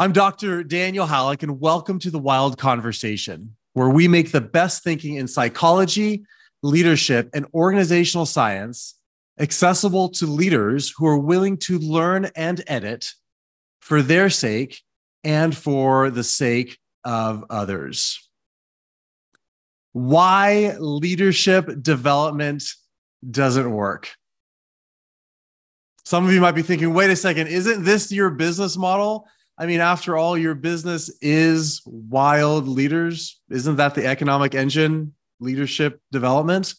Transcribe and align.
I'm 0.00 0.12
Dr. 0.12 0.62
Daniel 0.62 1.08
Hallak, 1.08 1.42
and 1.42 1.58
welcome 1.58 1.98
to 1.98 2.10
the 2.12 2.20
Wild 2.20 2.56
Conversation, 2.56 3.56
where 3.72 3.88
we 3.88 4.06
make 4.06 4.30
the 4.30 4.40
best 4.40 4.84
thinking 4.84 5.16
in 5.16 5.26
psychology, 5.26 6.22
leadership, 6.62 7.28
and 7.34 7.46
organizational 7.52 8.24
science 8.24 8.94
accessible 9.40 10.08
to 10.10 10.26
leaders 10.26 10.94
who 10.96 11.04
are 11.04 11.18
willing 11.18 11.56
to 11.56 11.80
learn 11.80 12.30
and 12.36 12.62
edit 12.68 13.10
for 13.80 14.00
their 14.00 14.30
sake 14.30 14.82
and 15.24 15.56
for 15.56 16.10
the 16.10 16.22
sake 16.22 16.78
of 17.02 17.44
others. 17.50 18.30
Why 19.94 20.76
leadership 20.78 21.82
development 21.82 22.62
doesn't 23.28 23.68
work. 23.68 24.10
Some 26.04 26.24
of 26.24 26.32
you 26.32 26.40
might 26.40 26.54
be 26.54 26.62
thinking, 26.62 26.94
wait 26.94 27.10
a 27.10 27.16
second, 27.16 27.48
isn't 27.48 27.82
this 27.82 28.12
your 28.12 28.30
business 28.30 28.76
model? 28.76 29.26
I 29.58 29.66
mean, 29.66 29.80
after 29.80 30.16
all, 30.16 30.38
your 30.38 30.54
business 30.54 31.10
is 31.20 31.82
wild 31.84 32.68
leaders. 32.68 33.40
Isn't 33.50 33.76
that 33.76 33.96
the 33.96 34.06
economic 34.06 34.54
engine, 34.54 35.14
leadership 35.40 36.00
development? 36.12 36.74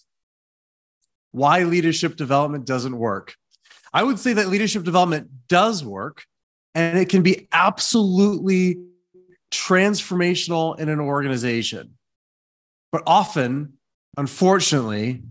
Why 1.32 1.64
leadership 1.64 2.16
development 2.16 2.66
doesn't 2.66 2.98
work? 2.98 3.36
I 3.94 4.04
would 4.04 4.18
say 4.18 4.34
that 4.34 4.48
leadership 4.48 4.84
development 4.84 5.30
does 5.50 5.84
work 5.84 6.24
and 6.74 6.98
it 6.98 7.10
can 7.10 7.22
be 7.22 7.50
absolutely 7.52 8.78
transformational 9.52 10.80
in 10.80 10.88
an 10.88 11.00
organization. 11.02 11.96
But 12.92 13.04
often, 13.06 13.74
unfortunately, 14.16 15.24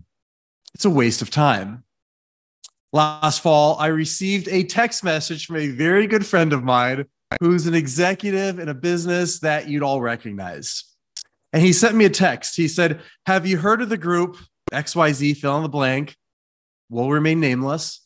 it's 0.75 0.85
a 0.85 0.89
waste 0.89 1.21
of 1.23 1.31
time. 1.31 1.83
Last 2.93 3.41
fall, 3.41 3.77
I 3.79 3.87
received 3.87 4.47
a 4.49 4.63
text 4.63 5.03
message 5.03 5.47
from 5.47 5.55
a 5.55 5.67
very 5.69 6.05
good 6.05 6.25
friend 6.25 6.53
of 6.53 6.63
mine 6.63 7.05
who's 7.39 7.67
an 7.67 7.75
executive 7.75 8.59
in 8.59 8.69
a 8.69 8.73
business 8.73 9.39
that 9.39 9.67
you'd 9.67 9.83
all 9.83 10.01
recognize. 10.01 10.83
And 11.53 11.61
he 11.61 11.73
sent 11.73 11.95
me 11.95 12.05
a 12.05 12.09
text. 12.09 12.55
He 12.55 12.67
said, 12.67 13.01
Have 13.25 13.45
you 13.45 13.57
heard 13.57 13.81
of 13.81 13.89
the 13.89 13.97
group 13.97 14.37
XYZ, 14.71 15.37
fill 15.37 15.57
in 15.57 15.63
the 15.63 15.69
blank, 15.69 16.15
will 16.89 17.09
remain 17.09 17.39
nameless? 17.39 18.01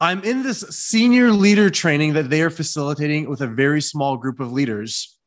I'm 0.00 0.22
in 0.24 0.42
this 0.42 0.60
senior 0.60 1.30
leader 1.30 1.68
training 1.68 2.14
that 2.14 2.30
they 2.30 2.40
are 2.40 2.50
facilitating 2.50 3.28
with 3.28 3.42
a 3.42 3.46
very 3.46 3.82
small 3.82 4.16
group 4.16 4.40
of 4.40 4.50
leaders. 4.50 5.18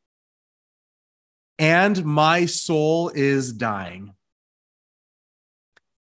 And 1.60 2.04
my 2.04 2.46
soul 2.46 3.10
is 3.10 3.52
dying. 3.52 4.14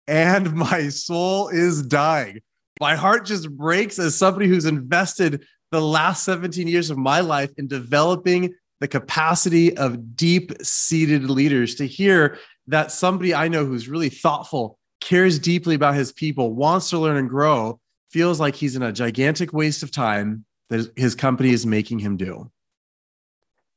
And 0.07 0.53
my 0.53 0.89
soul 0.89 1.47
is 1.47 1.81
dying. 1.81 2.41
My 2.79 2.95
heart 2.95 3.25
just 3.25 3.49
breaks 3.49 3.97
as 3.97 4.15
somebody 4.15 4.47
who's 4.47 4.65
invested 4.65 5.45
the 5.71 5.81
last 5.81 6.23
17 6.23 6.67
years 6.67 6.89
of 6.89 6.97
my 6.97 7.21
life 7.21 7.51
in 7.57 7.67
developing 7.67 8.53
the 8.79 8.87
capacity 8.87 9.75
of 9.77 10.15
deep 10.15 10.51
seated 10.61 11.29
leaders 11.29 11.75
to 11.75 11.85
hear 11.85 12.37
that 12.67 12.91
somebody 12.91 13.33
I 13.33 13.47
know 13.47 13.65
who's 13.65 13.87
really 13.87 14.09
thoughtful, 14.09 14.77
cares 14.99 15.39
deeply 15.39 15.75
about 15.75 15.95
his 15.95 16.11
people, 16.11 16.53
wants 16.53 16.89
to 16.89 16.99
learn 16.99 17.17
and 17.17 17.29
grow, 17.29 17.79
feels 18.11 18.39
like 18.39 18.55
he's 18.55 18.75
in 18.75 18.83
a 18.83 18.91
gigantic 18.91 19.53
waste 19.53 19.83
of 19.83 19.91
time 19.91 20.45
that 20.69 20.91
his 20.95 21.15
company 21.15 21.51
is 21.51 21.65
making 21.65 21.99
him 21.99 22.17
do. 22.17 22.51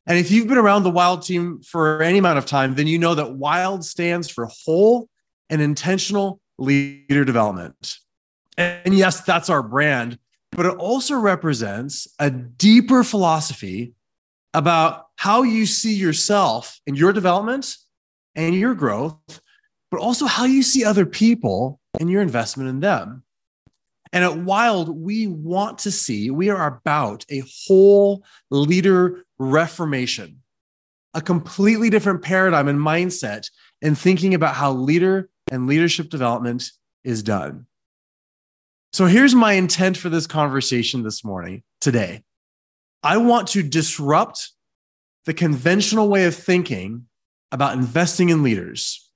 And 0.07 0.19
if 0.19 0.31
you've 0.31 0.49
been 0.49 0.59
around 0.59 0.83
the 0.83 0.91
Wild 0.91 1.23
team 1.23 1.61
for 1.63 2.03
any 2.03 2.19
amount 2.19 2.39
of 2.39 2.47
time, 2.47 2.75
then 2.75 2.87
you 2.87 2.99
know 2.99 3.15
that 3.15 3.35
Wild 3.35 3.85
stands 3.85 4.29
for 4.29 4.49
whole 4.65 5.09
and 5.49 5.63
intentional 5.63 6.41
leader 6.59 7.25
development. 7.25 7.97
And 8.57 8.95
yes, 8.95 9.23
that's 9.23 9.49
our 9.49 9.63
brand, 9.63 10.19
but 10.55 10.67
it 10.67 10.77
also 10.77 11.17
represents 11.17 12.07
a 12.19 12.31
deeper 12.31 13.03
philosophy 13.03 13.93
about 14.53 15.07
how 15.17 15.43
you 15.43 15.67
see 15.67 15.95
yourself 15.95 16.81
and 16.87 16.97
your 16.97 17.13
development 17.13 17.77
and 18.37 18.55
your 18.55 18.75
growth, 18.75 19.41
but 19.91 20.01
also 20.01 20.27
how 20.27 20.45
you 20.45 20.63
see 20.63 20.85
other 20.85 21.07
people 21.07 21.81
and 21.99 22.09
your 22.09 22.23
investment 22.23 22.69
in 22.69 22.81
them. 22.81 23.25
And 24.13 24.23
at 24.23 24.39
Wild, 24.39 24.89
we 24.89 25.27
want 25.27 25.79
to 25.81 25.91
see, 25.91 26.31
we 26.31 26.49
are 26.49 26.67
about 26.67 27.25
a 27.31 27.43
whole 27.67 28.25
leader 28.51 29.25
reformation, 29.39 30.41
a 31.15 31.21
completely 31.21 31.91
different 31.91 32.23
paradigm 32.23 32.69
and 32.69 32.79
mindset 32.79 33.51
in 33.83 33.97
thinking 33.97 34.35
about 34.35 34.55
how 34.55 34.73
leader 34.73 35.29
and 35.51 35.67
leadership 35.67 36.11
development 36.11 36.71
is 37.03 37.25
done. 37.25 37.67
So 38.95 39.07
here's 39.07 39.35
my 39.35 39.55
intent 39.55 39.97
for 39.97 40.09
this 40.09 40.29
conversation 40.29 41.03
this 41.03 41.25
morning, 41.25 41.65
today. 41.81 42.23
I 43.03 43.17
want 43.17 43.49
to 43.49 43.63
disrupt 43.65 44.53
the 45.27 45.35
conventional 45.35 46.09
way 46.09 46.27
of 46.27 46.37
thinking 46.37 47.07
about 47.51 47.77
investing 47.77 48.29
in 48.29 48.45
leaders. 48.45 49.11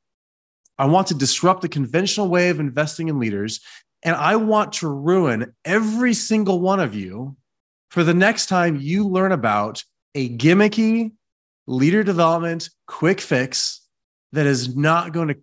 I 0.81 0.87
want 0.87 1.06
to 1.06 1.15
disrupt 1.15 1.62
the 1.62 1.69
conventional 1.69 2.27
way 2.27 2.49
of 2.49 2.59
investing 2.59 3.06
in 3.06 3.21
leaders. 3.21 3.61
And 4.03 4.17
I 4.17 4.34
want 4.34 4.72
to 4.72 4.88
ruin 4.88 5.55
every 5.65 6.12
single 6.12 6.61
one 6.61 6.81
of 6.81 6.97
you 6.97 7.37
for 7.93 8.03
the 8.03 8.15
next 8.15 8.47
time 8.47 8.81
you 8.81 9.06
learn 9.06 9.31
about 9.31 9.84
a 10.12 10.28
gimmicky 10.28 11.12
leader 11.69 12.03
development 12.03 12.69
quick 12.88 13.21
fix 13.21 13.87
that 14.33 14.44
is 14.44 14.75
not 14.75 15.12
going 15.12 15.28
to 15.28 15.37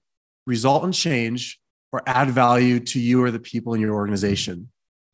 result 0.45 0.83
in 0.83 0.91
change 0.91 1.57
or 1.95 2.01
add 2.07 2.29
value 2.29 2.81
to 2.81 2.99
you 2.99 3.23
or 3.23 3.31
the 3.31 3.39
people 3.39 3.73
in 3.73 3.79
your 3.79 3.93
organization. 3.93 4.69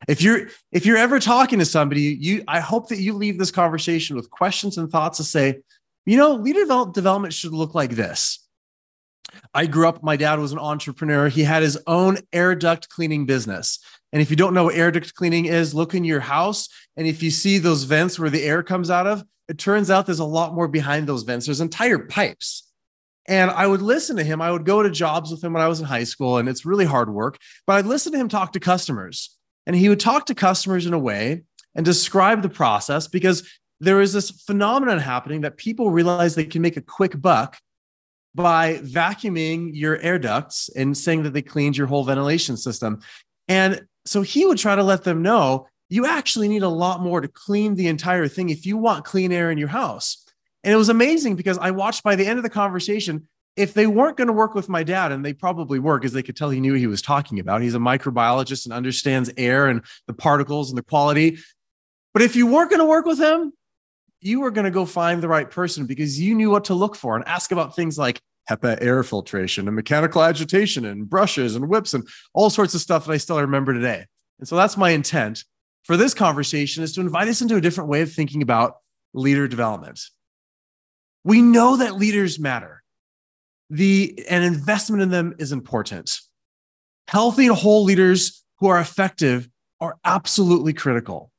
If 0.08 0.20
you're 0.24 0.48
if 0.72 0.84
you're 0.84 0.98
ever 0.98 1.20
talking 1.20 1.60
to 1.60 1.66
somebody, 1.66 2.18
you 2.20 2.44
I 2.48 2.60
hope 2.60 2.90
that 2.90 2.98
you 2.98 3.14
leave 3.14 3.38
this 3.38 3.52
conversation 3.52 4.16
with 4.16 4.32
questions 4.32 4.80
and 4.80 4.90
thoughts 4.90 5.18
to 5.18 5.24
say, 5.24 5.60
you 6.08 6.18
know, 6.18 6.34
leader 6.34 6.66
development 6.92 7.36
should 7.36 7.54
look 7.54 7.76
like 7.76 7.92
this. 7.92 8.40
I 9.54 9.68
grew 9.68 9.88
up, 9.88 10.02
my 10.02 10.18
dad 10.18 10.40
was 10.40 10.54
an 10.54 10.58
entrepreneur. 10.58 11.30
He 11.30 11.44
had 11.44 11.62
his 11.62 11.78
own 11.86 12.18
air 12.34 12.56
duct 12.56 12.90
cleaning 12.90 13.28
business. 13.28 13.78
And 14.12 14.24
if 14.24 14.32
you 14.32 14.36
don't 14.36 14.56
know 14.56 14.66
what 14.66 14.76
air 14.76 14.90
duct 14.90 15.14
cleaning 15.14 15.46
is, 15.46 15.76
look 15.76 15.94
in 15.94 16.04
your 16.04 16.20
house. 16.20 16.68
And 16.98 17.06
if 17.06 17.22
you 17.22 17.30
see 17.30 17.60
those 17.60 17.84
vents 17.84 18.18
where 18.18 18.32
the 18.32 18.44
air 18.44 18.64
comes 18.64 18.90
out 18.90 19.06
of, 19.06 19.24
it 19.48 19.60
turns 19.60 19.92
out 19.92 20.08
there's 20.08 20.20
a 20.20 20.26
lot 20.26 20.56
more 20.56 20.68
behind 20.68 21.06
those 21.06 21.22
vents. 21.22 21.46
There's 21.46 21.62
entire 21.62 22.00
pipes. 22.00 22.71
And 23.28 23.52
I 23.52 23.68
would 23.68 23.82
listen 23.82 24.18
to 24.18 24.24
him. 24.24 24.42
I 24.42 24.52
would 24.52 24.66
go 24.66 24.82
to 24.82 24.90
jobs 24.90 25.32
with 25.32 25.44
him 25.44 25.54
when 25.54 25.62
I 25.62 25.68
was 25.68 25.80
in 25.80 25.86
high 25.86 26.04
school, 26.04 26.38
and 26.38 26.50
it's 26.50 26.66
really 26.66 26.86
hard 26.86 27.14
work. 27.14 27.38
But 27.68 27.78
I'd 27.78 27.86
listen 27.86 28.12
to 28.14 28.18
him 28.18 28.30
talk 28.30 28.54
to 28.54 28.60
customers. 28.60 29.38
And 29.68 29.76
he 29.76 29.90
would 29.90 30.00
talk 30.00 30.26
to 30.26 30.36
customers 30.36 30.86
in 30.86 30.94
a 30.94 31.00
way 31.00 31.44
and 31.76 31.86
describe 31.86 32.42
the 32.42 32.50
process 32.50 33.08
because 33.08 33.48
there 33.80 34.02
is 34.02 34.14
this 34.14 34.32
phenomenon 34.32 35.00
happening 35.00 35.42
that 35.42 35.58
people 35.58 35.92
realize 35.92 36.36
they 36.36 36.46
can 36.46 36.62
make 36.62 36.78
a 36.78 36.82
quick 36.82 37.20
buck 37.22 37.58
by 38.34 38.78
vacuuming 38.78 39.72
your 39.74 39.98
air 40.00 40.18
ducts 40.18 40.70
and 40.76 40.98
saying 40.98 41.24
that 41.24 41.34
they 41.34 41.42
cleaned 41.42 41.78
your 41.78 41.88
whole 41.88 42.04
ventilation 42.04 42.58
system. 42.58 43.00
And 43.48 43.86
so 44.06 44.22
he 44.22 44.46
would 44.46 44.58
try 44.58 44.76
to 44.76 44.84
let 44.84 45.04
them 45.04 45.22
know 45.22 45.68
you 45.90 46.06
actually 46.06 46.48
need 46.48 46.64
a 46.64 46.70
lot 46.70 47.02
more 47.02 47.20
to 47.20 47.28
clean 47.28 47.76
the 47.76 47.88
entire 47.88 48.28
thing 48.28 48.50
if 48.50 48.66
you 48.66 48.78
want 48.78 49.04
clean 49.04 49.32
air 49.32 49.52
in 49.52 49.58
your 49.58 49.68
house. 49.68 50.26
And 50.64 50.74
it 50.74 50.78
was 50.78 50.90
amazing 50.90 51.36
because 51.36 51.58
I 51.58 51.72
watched 51.72 52.04
by 52.04 52.16
the 52.16 52.26
end 52.26 52.38
of 52.38 52.44
the 52.44 52.50
conversation, 52.50 53.28
if 53.56 53.74
they 53.74 53.88
weren't 53.88 54.18
going 54.18 54.28
to 54.28 54.34
work 54.34 54.56
with 54.56 54.70
my 54.70 54.84
dad, 54.84 55.12
and 55.12 55.26
they 55.26 55.34
probably 55.34 55.80
were 55.80 56.00
because 56.00 56.14
they 56.14 56.24
could 56.24 56.38
tell 56.38 56.50
he 56.50 56.60
knew 56.60 56.74
he 56.74 56.88
was 56.88 57.02
talking 57.02 57.40
about, 57.40 57.62
he's 57.62 57.76
a 57.76 57.80
microbiologist 57.80 58.66
and 58.66 58.74
understands 58.74 59.30
air 59.38 59.68
and 59.68 59.84
the 60.08 60.14
particles 60.14 60.70
and 60.70 60.78
the 60.78 60.84
quality. 60.84 61.40
But 62.14 62.22
if 62.22 62.36
you 62.36 62.48
weren't 62.48 62.70
going 62.70 62.80
to 62.80 62.86
work 62.86 63.06
with 63.06 63.20
him, 63.20 63.54
you 64.22 64.42
were 64.42 64.52
going 64.52 64.66
to 64.66 64.72
go 64.72 64.86
find 64.86 65.22
the 65.22 65.28
right 65.28 65.50
person 65.50 65.86
because 65.86 66.20
you 66.20 66.36
knew 66.36 66.52
what 66.52 66.66
to 66.66 66.76
look 66.76 66.96
for 66.96 67.16
and 67.16 67.28
ask 67.28 67.52
about 67.52 67.76
things 67.76 67.98
like 67.98 68.22
HEPA 68.50 68.78
air 68.82 69.04
filtration 69.04 69.68
and 69.68 69.76
mechanical 69.76 70.22
agitation 70.22 70.86
and 70.86 71.10
brushes 71.10 71.56
and 71.56 71.68
whips 71.68 71.94
and 71.94 72.08
all 72.34 72.50
sorts 72.50 72.76
of 72.76 72.82
stuff 72.82 73.06
that 73.06 73.14
I 73.14 73.18
still 73.18 73.40
remember 73.42 73.74
today. 73.74 74.06
And 74.40 74.48
so 74.48 74.56
that's 74.56 74.78
my 74.78 74.92
intent 74.92 75.44
for 75.84 75.98
this 75.98 76.14
conversation 76.14 76.84
is 76.84 76.94
to 76.94 77.02
invite 77.02 77.28
us 77.28 77.42
into 77.42 77.56
a 77.56 77.62
different 77.62 77.90
way 77.90 78.02
of 78.02 78.12
thinking 78.12 78.42
about 78.42 78.78
leader 79.14 79.48
development. 79.48 80.00
We 81.24 81.42
know 81.42 81.78
that 81.78 81.96
leaders 81.96 82.40
matter. 82.40 82.84
The 83.70 84.26
an 84.30 84.44
investment 84.44 85.02
in 85.02 85.10
them 85.10 85.36
is 85.38 85.52
important. 85.52 86.12
Healthy 87.08 87.48
and 87.48 87.56
whole 87.56 87.84
leaders 87.84 88.44
who 88.60 88.68
are 88.68 88.80
effective 88.80 89.50
are 89.80 89.98
absolutely 90.04 90.74
critical. 90.74 91.32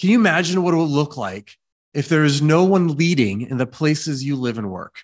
Can 0.00 0.10
you 0.10 0.18
imagine 0.18 0.62
what 0.62 0.74
it 0.74 0.78
would 0.78 0.84
look 0.84 1.16
like 1.16 1.56
if 1.94 2.08
there 2.08 2.24
is 2.24 2.42
no 2.42 2.64
one 2.64 2.96
leading 2.96 3.42
in 3.42 3.58
the 3.58 3.66
places 3.66 4.24
you 4.24 4.36
live 4.36 4.58
and 4.58 4.70
work? 4.70 5.02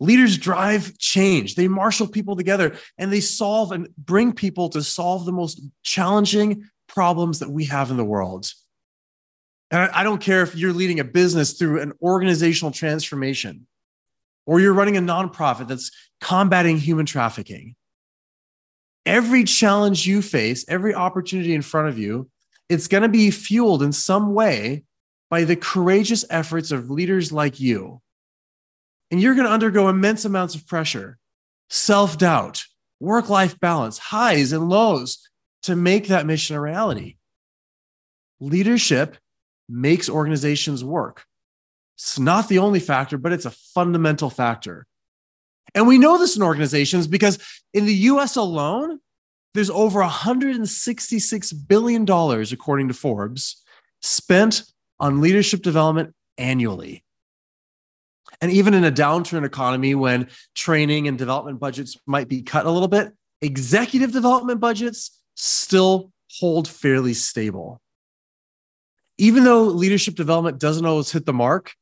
Leaders 0.00 0.36
drive 0.36 0.96
change. 0.98 1.54
They 1.54 1.68
marshal 1.68 2.06
people 2.06 2.36
together 2.36 2.76
and 2.98 3.12
they 3.12 3.20
solve 3.20 3.72
and 3.72 3.88
bring 3.96 4.32
people 4.32 4.68
to 4.70 4.82
solve 4.82 5.24
the 5.24 5.32
most 5.32 5.60
challenging 5.82 6.68
problems 6.88 7.38
that 7.38 7.50
we 7.50 7.64
have 7.66 7.90
in 7.90 7.96
the 7.96 8.04
world. 8.04 8.52
And 9.70 9.90
I 9.92 10.04
don't 10.04 10.20
care 10.20 10.42
if 10.42 10.54
you're 10.54 10.72
leading 10.72 11.00
a 11.00 11.04
business 11.04 11.54
through 11.54 11.80
an 11.80 11.92
organizational 12.02 12.70
transformation 12.70 13.66
or 14.46 14.60
you're 14.60 14.74
running 14.74 14.96
a 14.96 15.00
nonprofit 15.00 15.68
that's 15.68 15.90
combating 16.20 16.78
human 16.78 17.06
trafficking. 17.06 17.74
Every 19.06 19.44
challenge 19.44 20.06
you 20.06 20.22
face, 20.22 20.64
every 20.68 20.94
opportunity 20.94 21.54
in 21.54 21.62
front 21.62 21.88
of 21.88 21.98
you 21.98 22.30
it's 22.68 22.88
going 22.88 23.02
to 23.02 23.08
be 23.08 23.30
fueled 23.30 23.82
in 23.82 23.92
some 23.92 24.34
way 24.34 24.84
by 25.30 25.44
the 25.44 25.56
courageous 25.56 26.24
efforts 26.30 26.70
of 26.70 26.90
leaders 26.90 27.32
like 27.32 27.60
you. 27.60 28.00
And 29.10 29.20
you're 29.20 29.34
going 29.34 29.46
to 29.46 29.52
undergo 29.52 29.88
immense 29.88 30.24
amounts 30.24 30.54
of 30.54 30.66
pressure, 30.66 31.18
self 31.68 32.18
doubt, 32.18 32.64
work 33.00 33.28
life 33.28 33.60
balance, 33.60 33.98
highs 33.98 34.52
and 34.52 34.68
lows 34.68 35.28
to 35.64 35.76
make 35.76 36.08
that 36.08 36.26
mission 36.26 36.56
a 36.56 36.60
reality. 36.60 37.16
Leadership 38.40 39.16
makes 39.68 40.08
organizations 40.08 40.84
work. 40.84 41.24
It's 41.96 42.18
not 42.18 42.48
the 42.48 42.58
only 42.58 42.80
factor, 42.80 43.18
but 43.18 43.32
it's 43.32 43.46
a 43.46 43.50
fundamental 43.50 44.30
factor. 44.30 44.86
And 45.74 45.86
we 45.86 45.98
know 45.98 46.18
this 46.18 46.36
in 46.36 46.42
organizations 46.42 47.06
because 47.06 47.38
in 47.72 47.86
the 47.86 47.94
US 47.94 48.36
alone, 48.36 49.00
there's 49.54 49.70
over 49.70 50.02
$166 50.02 51.68
billion, 51.68 52.02
according 52.52 52.88
to 52.88 52.94
Forbes, 52.94 53.62
spent 54.02 54.62
on 54.98 55.20
leadership 55.20 55.62
development 55.62 56.14
annually. 56.38 57.04
And 58.40 58.50
even 58.50 58.74
in 58.74 58.84
a 58.84 58.92
downturn 58.92 59.44
economy 59.44 59.94
when 59.94 60.28
training 60.54 61.08
and 61.08 61.16
development 61.16 61.60
budgets 61.60 61.96
might 62.06 62.28
be 62.28 62.42
cut 62.42 62.66
a 62.66 62.70
little 62.70 62.88
bit, 62.88 63.12
executive 63.40 64.12
development 64.12 64.60
budgets 64.60 65.20
still 65.36 66.10
hold 66.40 66.66
fairly 66.66 67.14
stable. 67.14 67.80
Even 69.18 69.44
though 69.44 69.62
leadership 69.62 70.14
development 70.14 70.58
doesn't 70.58 70.86
always 70.86 71.10
hit 71.12 71.24
the 71.24 71.32
mark, 71.32 71.72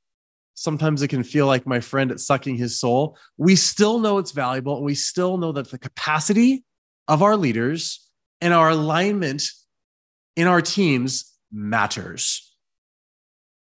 sometimes 0.55 1.03
it 1.03 1.09
can 1.09 1.25
feel 1.25 1.47
like 1.47 1.67
my 1.67 1.81
friend 1.81 2.11
at 2.11 2.21
sucking 2.21 2.57
his 2.57 2.79
soul. 2.79 3.17
We 3.39 3.57
still 3.57 3.99
know 3.99 4.19
it's 4.19 4.33
valuable 4.33 4.77
and 4.77 4.85
we 4.85 4.95
still 4.95 5.39
know 5.39 5.53
that 5.53 5.71
the 5.71 5.79
capacity 5.79 6.65
of 7.09 7.23
our 7.23 7.37
leaders 7.37 8.07
and 8.41 8.53
our 8.53 8.71
alignment 8.71 9.45
in 10.37 10.47
our 10.47 10.61
teams 10.63 11.33
matters. 11.51 12.55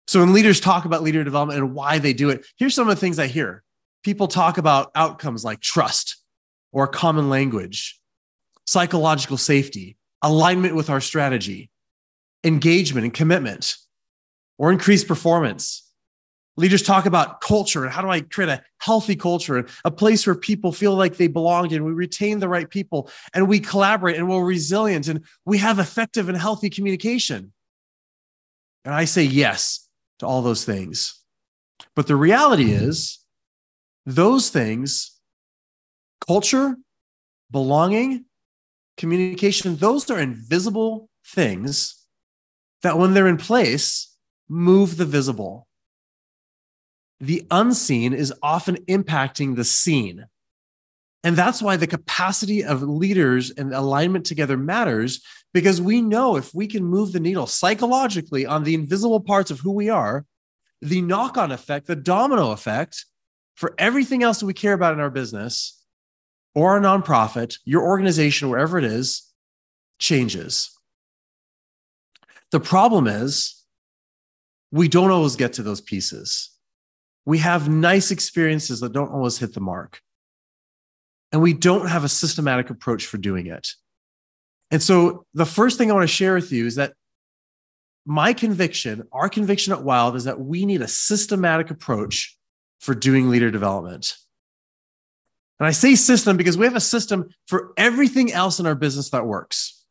So 0.08 0.22
when 0.22 0.34
leaders 0.34 0.62
talk 0.62 0.86
about 0.86 1.04
leader 1.04 1.24
development 1.24 1.60
and 1.60 1.74
why 1.74 2.00
they 2.00 2.14
do 2.14 2.30
it, 2.30 2.46
here's 2.58 2.74
some 2.74 2.88
of 2.88 2.96
the 2.96 3.00
things 3.00 3.20
I 3.20 3.28
hear. 3.28 3.64
People 4.04 4.28
talk 4.28 4.58
about 4.58 4.92
outcomes 4.96 5.44
like 5.44 5.60
trust 5.60 6.24
or 6.72 6.88
common 6.88 7.30
language, 7.30 8.00
psychological 8.66 9.38
safety, 9.38 9.98
alignment 10.22 10.76
with 10.76 10.90
our 10.90 11.02
strategy, 11.02 11.70
engagement 12.44 13.06
and 13.06 13.14
commitment, 13.14 13.76
or 14.58 14.72
increased 14.72 15.08
performance, 15.08 15.88
Leaders 16.60 16.82
talk 16.82 17.06
about 17.06 17.40
culture 17.40 17.84
and 17.84 17.94
how 17.94 18.02
do 18.02 18.10
I 18.10 18.22
create 18.22 18.50
a 18.50 18.64
healthy 18.80 19.16
culture, 19.16 19.68
a 19.86 19.92
place 19.92 20.26
where 20.26 20.36
people 20.36 20.72
feel 20.72 20.96
like 20.96 21.16
they 21.16 21.28
belong 21.28 21.72
and 21.72 21.86
we 21.86 21.92
retain 21.92 22.40
the 22.40 22.50
right 22.50 22.68
people 22.68 23.12
and 23.36 23.48
we 23.48 23.60
collaborate 23.60 24.18
and 24.18 24.28
we're 24.28 24.44
resilient 24.44 25.08
and 25.08 25.24
we 25.46 25.60
have 25.60 25.78
effective 25.78 26.30
and 26.30 26.38
healthy 26.38 26.72
communication. 26.72 27.54
And 28.84 28.96
I 28.96 29.06
say 29.06 29.22
yes 29.24 29.88
to 30.18 30.26
all 30.26 30.42
those 30.42 30.66
things. 30.66 31.22
But 31.96 32.08
the 32.08 32.16
reality 32.16 32.72
is, 32.72 33.20
those 34.08 34.50
things, 34.50 35.12
culture, 36.26 36.76
belonging, 37.52 38.26
communication, 38.96 39.76
those 39.76 40.10
are 40.10 40.18
invisible 40.18 41.08
things 41.24 42.07
that 42.84 42.98
when 42.98 43.14
they're 43.14 43.28
in 43.28 43.38
place, 43.38 44.16
move 44.48 44.98
the 44.98 45.06
visible 45.06 45.68
the 47.20 47.46
unseen 47.50 48.14
is 48.14 48.34
often 48.44 48.78
impacting 48.86 49.56
the 49.56 49.64
seen. 49.64 50.26
And 51.24 51.36
that's 51.36 51.62
why 51.62 51.76
the 51.76 51.88
capacity 51.88 52.64
of 52.64 52.84
leaders 52.84 53.52
and 53.52 53.74
alignment 53.74 54.26
together 54.26 54.56
matters 54.56 55.22
because 55.54 55.82
we 55.82 56.02
know 56.02 56.36
if 56.36 56.54
we 56.54 56.68
can 56.68 56.84
move 56.84 57.12
the 57.12 57.20
needle 57.20 57.48
psychologically 57.48 58.46
on 58.46 58.64
the 58.64 58.76
invisible 58.76 59.20
parts 59.20 59.50
of 59.50 59.60
who 59.60 59.72
we 59.72 59.90
are, 59.90 60.26
the 60.82 61.02
knock 61.02 61.38
on 61.38 61.52
effect, 61.52 61.88
the 61.88 61.96
domino 61.96 62.52
effect 62.52 63.06
for 63.56 63.74
everything 63.80 64.22
else 64.22 64.40
that 64.40 64.46
we 64.46 64.54
care 64.54 64.74
about 64.74 64.94
in 64.94 65.00
our 65.00 65.10
business 65.10 65.82
or 66.54 66.72
our 66.72 66.80
nonprofit, 66.80 67.58
your 67.66 67.84
organization, 67.84 68.50
wherever 68.50 68.78
it 68.78 68.84
is, 68.84 69.24
changes. 69.98 70.77
The 72.52 72.60
problem 72.60 73.08
is 73.08 73.64
we 74.72 74.88
don't 74.88 75.12
always 75.12 75.36
get 75.36 75.54
to 75.54 75.64
those 75.64 75.82
pieces 75.82 76.58
we 77.28 77.40
have 77.40 77.68
nice 77.68 78.10
experiences 78.10 78.80
that 78.80 78.94
don't 78.94 79.12
always 79.12 79.38
hit 79.38 79.54
the 79.54 79.60
mark. 79.60 80.02
And 81.34 81.42
we 81.42 81.52
don't 81.52 81.90
have 81.90 82.06
a 82.06 82.10
systematic 82.10 82.70
approach 82.70 83.06
for 83.06 83.18
doing 83.18 83.48
it. 83.48 83.68
And 84.72 84.82
so, 84.82 85.26
the 85.34 85.46
first 85.46 85.78
thing 85.78 85.92
I 85.92 85.94
want 85.94 86.08
to 86.08 86.16
share 86.16 86.36
with 86.36 86.54
you 86.54 86.66
is 86.66 86.76
that 86.76 86.94
my 88.06 88.32
conviction, 88.32 89.10
our 89.12 89.28
conviction 89.28 89.74
at 89.74 89.84
Wild, 89.84 90.16
is 90.16 90.24
that 90.24 90.40
we 90.40 90.66
need 90.66 90.82
a 90.82 90.88
systematic 90.88 91.70
approach 91.70 92.38
for 92.80 92.96
doing 92.96 93.30
leader 93.30 93.52
development. 93.52 94.16
And 95.60 95.68
I 95.68 95.72
say 95.72 95.96
system 95.96 96.38
because 96.38 96.58
we 96.58 96.66
have 96.66 96.78
a 96.78 96.80
system 96.80 97.28
for 97.48 97.74
everything 97.76 98.32
else 98.32 98.62
in 98.62 98.66
our 98.66 98.76
business 98.76 99.10
that 99.10 99.26
works. 99.26 99.84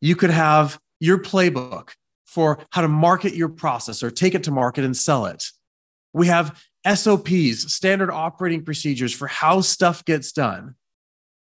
You 0.00 0.16
could 0.16 0.30
have 0.30 0.80
your 1.04 1.18
playbook 1.18 1.90
for 2.24 2.58
how 2.70 2.80
to 2.80 2.88
market 2.88 3.34
your 3.34 3.50
process 3.50 4.02
or 4.02 4.10
take 4.10 4.34
it 4.34 4.44
to 4.44 4.50
market 4.50 4.84
and 4.84 4.96
sell 4.96 5.26
it. 5.26 5.44
We 6.14 6.28
have 6.28 6.58
SOPs, 6.86 7.72
standard 7.72 8.10
operating 8.10 8.64
procedures 8.64 9.12
for 9.12 9.26
how 9.26 9.60
stuff 9.60 10.04
gets 10.04 10.32
done. 10.32 10.74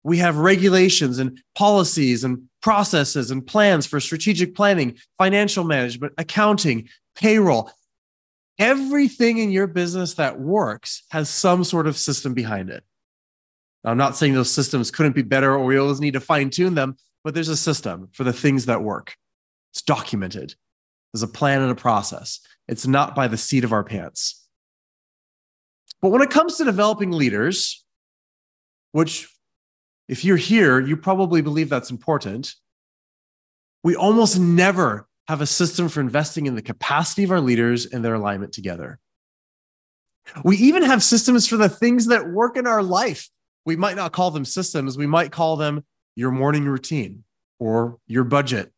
We 0.03 0.19
have 0.19 0.37
regulations 0.37 1.21
and 1.21 1.41
policies 1.55 2.25
and 2.25 2.49
processes 2.61 3.31
and 3.31 3.47
plans 3.47 3.87
for 3.87 4.01
strategic 4.01 4.57
planning, 4.57 4.99
financial 5.17 5.63
management, 5.63 6.15
accounting, 6.19 6.89
payroll. 7.15 7.71
Everything 8.59 9.39
in 9.39 9.53
your 9.53 9.69
business 9.69 10.15
that 10.15 10.41
works 10.41 11.05
has 11.11 11.31
some 11.31 11.63
sort 11.63 11.87
of 11.87 11.97
system 11.97 12.35
behind 12.35 12.69
it. 12.69 12.83
I'm 13.85 13.97
not 13.97 14.17
saying 14.17 14.35
those 14.35 14.51
systems 14.51 14.91
couldn't 14.91 15.15
be 15.15 15.23
better 15.23 15.55
or 15.55 15.65
we 15.65 15.79
always 15.79 16.01
need 16.01 16.15
to 16.15 16.21
fine 16.21 16.51
tune 16.51 16.75
them, 16.75 16.97
but 17.23 17.35
there's 17.35 17.49
a 17.49 17.57
system 17.57 18.09
for 18.13 18.25
the 18.25 18.33
things 18.33 18.67
that 18.67 18.83
work. 18.83 19.15
It's 19.73 19.83
documented. 19.83 20.55
There's 21.13 21.23
a 21.23 21.29
plan 21.29 21.63
and 21.63 21.71
a 21.71 21.77
process. 21.77 22.41
It's 22.69 22.87
not 22.87 23.15
by 23.15 23.29
the 23.29 23.37
seat 23.37 23.65
of 23.65 23.73
our 23.73 23.85
pants. 23.85 24.47
But 26.01 26.11
when 26.11 26.23
it 26.23 26.31
comes 26.31 26.57
to 26.57 26.65
developing 26.65 27.13
leaders, 27.13 27.85
which 28.93 29.29
if 30.09 30.25
you're 30.25 30.37
here, 30.37 30.81
you 30.81 30.97
probably 30.97 31.43
believe 31.43 31.69
that's 31.69 31.91
important, 31.91 32.55
we 33.85 33.97
almost 33.97 34.39
never 34.39 35.09
have 35.29 35.41
a 35.41 35.47
system 35.47 35.89
for 35.89 36.01
investing 36.01 36.47
in 36.47 36.55
the 36.55 36.63
capacity 36.63 37.25
of 37.25 37.31
our 37.31 37.41
leaders 37.41 37.87
and 37.87 38.05
their 38.05 38.15
alignment 38.15 38.53
together. 38.53 38.99
We 40.45 40.57
even 40.59 40.83
have 40.83 41.03
systems 41.03 41.47
for 41.47 41.57
the 41.57 41.69
things 41.69 42.07
that 42.07 42.29
work 42.29 42.57
in 42.57 42.67
our 42.67 42.83
life. 42.83 43.29
We 43.65 43.77
might 43.77 43.97
not 43.97 44.13
call 44.13 44.31
them 44.31 44.45
systems, 44.45 44.99
we 44.99 45.07
might 45.07 45.33
call 45.33 45.57
them 45.57 45.85
your 46.17 46.31
morning 46.31 46.65
routine 46.65 47.25
or 47.59 47.99
your 48.07 48.25
budget. 48.25 48.72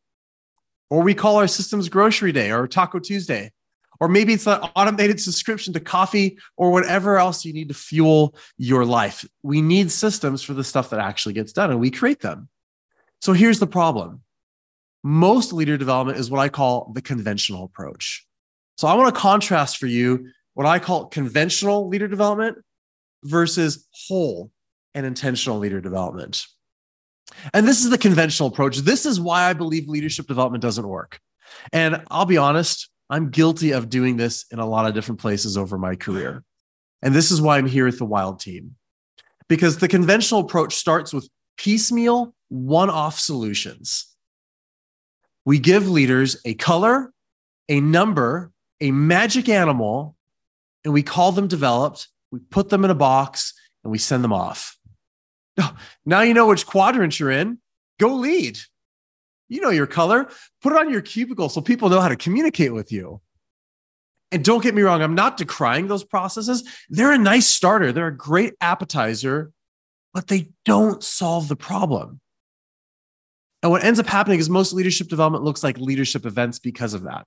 Or 0.91 1.03
we 1.03 1.15
call 1.15 1.37
our 1.37 1.47
systems 1.47 1.89
grocery 1.89 2.33
day 2.33 2.53
or 2.53 2.67
taco 2.67 2.99
Tuesday. 2.99 3.53
Or 4.01 4.09
maybe 4.09 4.33
it's 4.33 4.47
an 4.47 4.61
automated 4.77 5.21
subscription 5.21 5.73
to 5.75 5.81
coffee 5.81 6.39
or 6.57 6.73
whatever 6.73 7.17
else 7.17 7.45
you 7.45 7.53
need 7.53 7.69
to 7.69 7.75
fuel 7.75 8.35
your 8.59 8.85
life. 8.85 9.25
We 9.43 9.63
need 9.63 9.91
systems 9.91 10.43
for 10.43 10.53
the 10.53 10.65
stuff 10.65 10.91
that 10.91 11.01
actually 11.01 11.35
gets 11.35 11.53
done, 11.53 11.71
and 11.71 11.81
we 11.81 11.91
create 11.91 12.21
them. 12.21 12.49
So 13.21 13.33
here's 13.33 13.61
the 13.61 13.67
problem 13.67 14.23
most 15.03 15.53
leader 15.53 15.77
development 15.77 16.19
is 16.19 16.31
what 16.31 16.41
I 16.41 16.49
call 16.49 16.91
the 16.95 17.03
conventional 17.03 17.65
approach. 17.65 18.27
So 18.77 18.89
I 18.89 18.95
want 18.95 19.15
to 19.15 19.21
contrast 19.21 19.79
for 19.79 19.87
you 19.87 20.31
what 20.55 20.67
I 20.67 20.79
call 20.79 21.07
conventional 21.07 21.89
leader 21.89 22.09
development 22.09 22.59
versus 23.23 23.87
whole 23.91 24.51
and 24.95 25.05
intentional 25.05 25.59
leader 25.59 25.81
development. 25.81 26.47
And 27.53 27.67
this 27.67 27.85
is 27.85 27.91
the 27.91 27.99
conventional 27.99 28.49
approach. 28.49 28.79
This 28.79 29.07
is 29.07 29.21
why 29.21 29.49
I 29.49 29.53
believe 29.53 29.89
leadership 29.89 30.27
development 30.27 30.63
doesn't 30.63 30.87
work. 30.87 31.21
And 31.73 32.03
I'll 32.11 32.27
be 32.27 32.37
honest, 32.37 32.89
I'm 33.11 33.31
guilty 33.31 33.73
of 33.73 33.91
doing 33.91 34.17
this 34.17 34.47
in 34.51 34.59
a 34.59 34.67
lot 34.67 34.87
of 34.87 34.95
different 34.95 35.21
places 35.21 35.57
over 35.57 35.77
my 35.79 35.95
career. 35.95 36.43
And 37.03 37.15
this 37.15 37.31
is 37.31 37.41
why 37.41 37.59
I'm 37.59 37.67
here 37.67 37.85
with 37.85 37.99
the 37.99 38.05
Wild 38.05 38.41
team. 38.41 38.77
Because 39.49 39.79
the 39.79 39.89
conventional 39.89 40.41
approach 40.41 40.75
starts 40.75 41.13
with 41.13 41.29
piecemeal, 41.59 42.35
one 42.49 42.89
off 42.89 43.19
solutions. 43.19 44.07
We 45.45 45.59
give 45.59 45.89
leaders 45.89 46.41
a 46.47 46.55
color, 46.55 47.13
a 47.69 47.81
number, 47.81 48.53
a 48.81 48.91
magic 48.91 49.49
animal, 49.49 50.17
and 50.85 50.95
we 50.95 51.03
call 51.03 51.33
them 51.33 51.47
developed. 51.47 52.09
We 52.31 52.39
put 52.39 52.71
them 52.71 52.85
in 52.85 52.91
a 52.91 52.95
box 52.95 53.53
and 53.83 53.91
we 53.91 53.99
send 53.99 54.25
them 54.25 54.33
off. 54.33 54.79
Oh, 55.59 55.77
now 56.05 56.23
you 56.23 56.35
know 56.35 56.47
which 56.47 56.67
quadrant 56.67 57.19
you're 57.19 57.31
in. 57.31 57.59
Go 57.99 58.15
lead. 58.15 58.59
You 59.49 59.61
know 59.61 59.71
your 59.71 59.87
color. 59.87 60.29
Put 60.63 60.73
it 60.73 60.79
on 60.79 60.91
your 60.91 61.03
cubicle 61.03 61.49
so 61.49 61.61
people 61.61 61.89
know 61.89 62.01
how 62.01 62.09
to 62.09 62.17
communicate 62.17 62.73
with 62.73 62.91
you. 62.91 63.21
And 64.33 64.45
don't 64.45 64.63
get 64.63 64.75
me 64.75 64.83
wrong, 64.83 65.01
I'm 65.01 65.15
not 65.15 65.37
decrying 65.37 65.87
those 65.87 66.03
processes. 66.03 66.69
They're 66.89 67.13
a 67.13 67.19
nice 67.19 67.47
starter, 67.47 67.93
they're 67.93 68.09
a 68.09 68.17
great 68.17 68.55
appetizer, 68.61 69.53
but 70.13 70.27
they 70.27 70.49
don't 70.65 71.05
solve 71.05 71.47
the 71.47 71.57
problem. 71.57 72.21
And 73.63 73.71
what 73.71 73.85
ends 73.85 74.01
up 74.01 74.07
happening 74.07 74.41
is 74.41 74.51
most 74.51 74.73
leadership 74.73 75.09
development 75.09 75.45
looks 75.45 75.63
like 75.63 75.79
leadership 75.79 76.27
events 76.27 76.59
because 76.59 76.95
of 76.95 77.05
that. 77.05 77.27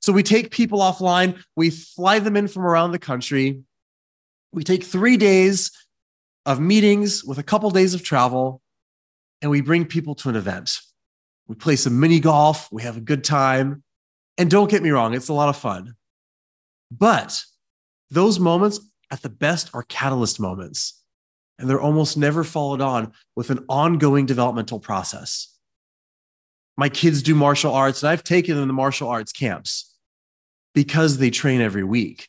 So 0.00 0.12
we 0.12 0.22
take 0.22 0.50
people 0.50 0.78
offline, 0.78 1.42
we 1.56 1.70
fly 1.70 2.20
them 2.20 2.36
in 2.36 2.48
from 2.48 2.64
around 2.64 2.92
the 2.92 2.98
country. 2.98 3.60
We 4.52 4.64
take 4.64 4.82
three 4.82 5.16
days 5.16 5.70
of 6.46 6.60
meetings 6.60 7.24
with 7.24 7.38
a 7.38 7.42
couple 7.42 7.68
days 7.70 7.92
of 7.92 8.02
travel, 8.02 8.62
and 9.42 9.50
we 9.50 9.60
bring 9.60 9.84
people 9.84 10.14
to 10.14 10.28
an 10.28 10.36
event. 10.36 10.78
We 11.48 11.56
play 11.56 11.76
some 11.76 12.00
mini 12.00 12.20
golf, 12.20 12.70
we 12.72 12.82
have 12.82 12.96
a 12.96 13.00
good 13.00 13.24
time. 13.24 13.82
And 14.38 14.50
don't 14.50 14.70
get 14.70 14.82
me 14.82 14.90
wrong, 14.90 15.14
it's 15.14 15.28
a 15.28 15.34
lot 15.34 15.48
of 15.48 15.56
fun. 15.56 15.94
But 16.90 17.42
those 18.10 18.38
moments 18.38 18.80
at 19.10 19.22
the 19.22 19.28
best 19.28 19.70
are 19.74 19.82
catalyst 19.82 20.38
moments, 20.38 21.02
and 21.58 21.68
they're 21.68 21.80
almost 21.80 22.16
never 22.16 22.44
followed 22.44 22.80
on 22.80 23.12
with 23.34 23.50
an 23.50 23.64
ongoing 23.68 24.24
developmental 24.24 24.78
process. 24.78 25.52
My 26.76 26.88
kids 26.88 27.22
do 27.22 27.34
martial 27.34 27.74
arts, 27.74 28.02
and 28.02 28.10
I've 28.10 28.24
taken 28.24 28.56
them 28.56 28.68
to 28.68 28.72
martial 28.72 29.08
arts 29.08 29.32
camps 29.32 29.94
because 30.74 31.18
they 31.18 31.30
train 31.30 31.60
every 31.60 31.84
week. 31.84 32.28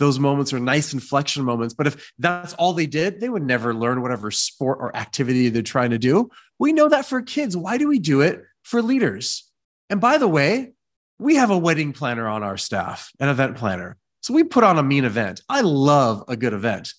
Those 0.00 0.18
moments 0.18 0.54
are 0.54 0.58
nice 0.58 0.94
inflection 0.94 1.44
moments. 1.44 1.74
But 1.74 1.86
if 1.86 2.12
that's 2.18 2.54
all 2.54 2.72
they 2.72 2.86
did, 2.86 3.20
they 3.20 3.28
would 3.28 3.44
never 3.44 3.74
learn 3.74 4.00
whatever 4.00 4.30
sport 4.30 4.78
or 4.80 4.96
activity 4.96 5.50
they're 5.50 5.62
trying 5.62 5.90
to 5.90 5.98
do. 5.98 6.30
We 6.58 6.72
know 6.72 6.88
that 6.88 7.04
for 7.04 7.20
kids. 7.20 7.54
Why 7.54 7.76
do 7.76 7.86
we 7.86 7.98
do 7.98 8.22
it 8.22 8.42
for 8.62 8.80
leaders? 8.80 9.46
And 9.90 10.00
by 10.00 10.16
the 10.16 10.26
way, 10.26 10.72
we 11.18 11.36
have 11.36 11.50
a 11.50 11.58
wedding 11.58 11.92
planner 11.92 12.26
on 12.26 12.42
our 12.42 12.56
staff, 12.56 13.12
an 13.20 13.28
event 13.28 13.58
planner. 13.58 13.98
So 14.22 14.32
we 14.32 14.42
put 14.42 14.64
on 14.64 14.78
a 14.78 14.82
mean 14.82 15.04
event. 15.04 15.42
I 15.50 15.60
love 15.60 16.24
a 16.28 16.36
good 16.36 16.54
event, 16.54 16.94